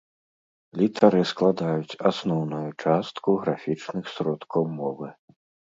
Літары 0.81 1.19
складаюць 1.33 1.99
асноўную 2.11 2.65
частку 2.87 3.29
графічных 3.45 4.05
сродкаў 4.17 4.63
мовы. 4.81 5.07